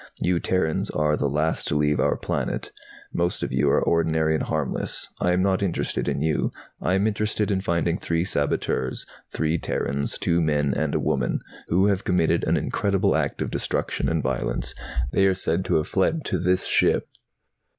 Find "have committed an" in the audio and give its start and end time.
11.85-12.57